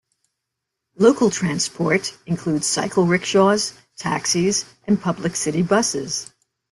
[0.97, 6.31] Local transport includes Cycle Rickshaws, Taxis and Public City Buses.